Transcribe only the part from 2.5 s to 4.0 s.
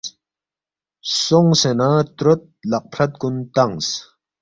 لقفرت کُن تنگس